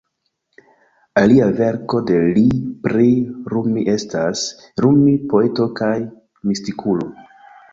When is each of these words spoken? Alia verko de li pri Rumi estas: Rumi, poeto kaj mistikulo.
Alia 1.23 1.49
verko 1.59 1.99
de 2.11 2.17
li 2.37 2.45
pri 2.87 3.07
Rumi 3.53 3.85
estas: 3.93 4.43
Rumi, 4.87 5.15
poeto 5.35 5.69
kaj 5.83 5.93
mistikulo. 6.53 7.09